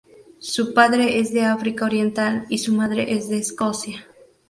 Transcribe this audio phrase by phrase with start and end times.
[0.39, 4.07] Su padre es de África Oriental y su madre es de Escocia.